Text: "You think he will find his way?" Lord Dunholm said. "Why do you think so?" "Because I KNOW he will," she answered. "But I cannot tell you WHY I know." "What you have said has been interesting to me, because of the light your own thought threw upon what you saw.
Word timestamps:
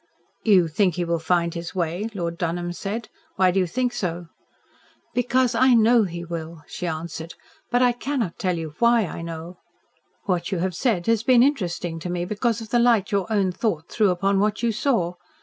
"You 0.41 0.67
think 0.67 0.95
he 0.95 1.05
will 1.05 1.19
find 1.19 1.53
his 1.53 1.75
way?" 1.75 2.09
Lord 2.15 2.39
Dunholm 2.39 2.73
said. 2.73 3.07
"Why 3.35 3.51
do 3.51 3.59
you 3.59 3.67
think 3.67 3.93
so?" 3.93 4.29
"Because 5.13 5.53
I 5.53 5.75
KNOW 5.75 6.03
he 6.05 6.25
will," 6.25 6.63
she 6.67 6.87
answered. 6.87 7.35
"But 7.69 7.83
I 7.83 7.91
cannot 7.91 8.39
tell 8.39 8.57
you 8.57 8.73
WHY 8.79 9.05
I 9.05 9.21
know." 9.21 9.59
"What 10.23 10.51
you 10.51 10.57
have 10.57 10.73
said 10.73 11.05
has 11.05 11.21
been 11.21 11.43
interesting 11.43 11.99
to 11.99 12.09
me, 12.09 12.25
because 12.25 12.61
of 12.61 12.69
the 12.71 12.79
light 12.79 13.11
your 13.11 13.31
own 13.31 13.51
thought 13.51 13.89
threw 13.89 14.09
upon 14.09 14.39
what 14.39 14.63
you 14.63 14.71
saw. 14.71 15.13